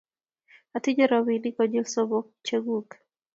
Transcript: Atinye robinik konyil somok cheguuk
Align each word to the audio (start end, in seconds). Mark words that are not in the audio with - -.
Atinye 0.75 1.05
robinik 1.11 1.55
konyil 1.57 1.85
somok 1.93 2.25
cheguuk 2.45 2.89